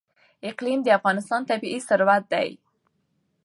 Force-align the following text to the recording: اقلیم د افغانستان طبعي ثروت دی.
اقلیم 0.49 0.79
د 0.83 0.87
افغانستان 0.99 1.41
طبعي 1.49 1.79
ثروت 1.89 2.23
دی. 2.33 2.49